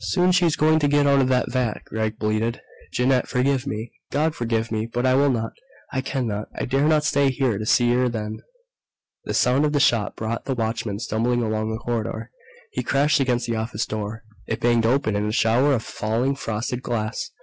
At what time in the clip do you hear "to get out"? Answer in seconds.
0.78-1.20